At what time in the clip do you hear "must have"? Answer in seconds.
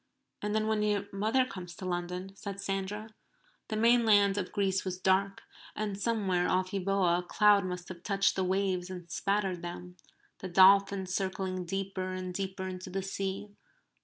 7.65-8.01